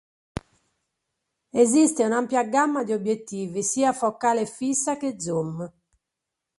Esiste 1.53 2.03
un'ampia 2.03 2.43
gamma 2.45 2.83
di 2.83 2.91
obiettivi, 2.91 3.61
sia 3.61 3.89
a 3.89 3.93
focale 3.93 4.47
fissa 4.47 4.97
che 4.97 5.19
zoom. 5.21 5.71